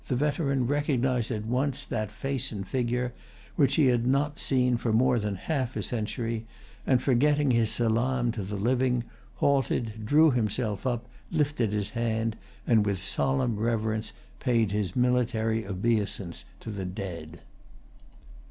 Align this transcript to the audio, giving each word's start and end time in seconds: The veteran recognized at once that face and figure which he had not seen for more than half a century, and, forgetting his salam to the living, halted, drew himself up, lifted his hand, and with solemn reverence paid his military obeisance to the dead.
The 0.07 0.15
veteran 0.15 0.65
recognized 0.65 1.29
at 1.29 1.45
once 1.45 1.85
that 1.85 2.11
face 2.11 2.51
and 2.51 2.67
figure 2.67 3.13
which 3.55 3.75
he 3.75 3.85
had 3.85 4.07
not 4.07 4.39
seen 4.39 4.77
for 4.77 4.91
more 4.91 5.19
than 5.19 5.35
half 5.35 5.75
a 5.75 5.83
century, 5.83 6.47
and, 6.87 6.99
forgetting 6.99 7.51
his 7.51 7.69
salam 7.69 8.31
to 8.31 8.41
the 8.41 8.55
living, 8.55 9.03
halted, 9.35 10.03
drew 10.03 10.31
himself 10.31 10.87
up, 10.87 11.05
lifted 11.31 11.71
his 11.71 11.91
hand, 11.91 12.35
and 12.65 12.83
with 12.83 12.97
solemn 13.03 13.57
reverence 13.57 14.11
paid 14.39 14.71
his 14.71 14.95
military 14.95 15.67
obeisance 15.67 16.45
to 16.61 16.71
the 16.71 16.85
dead. 16.85 17.41